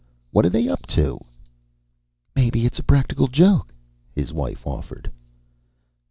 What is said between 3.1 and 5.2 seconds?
joke," his wife offered.